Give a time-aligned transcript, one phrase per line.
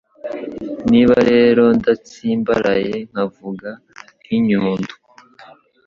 [0.91, 3.69] Niba rero ndatsimbaraye nkavuga
[4.21, 4.93] nk'inyundo